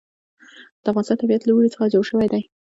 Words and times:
د 0.83 0.83
افغانستان 0.91 1.19
طبیعت 1.21 1.41
له 1.43 1.51
اوړي 1.53 1.69
څخه 1.73 1.91
جوړ 1.93 2.03
شوی 2.09 2.27
دی. 2.33 2.41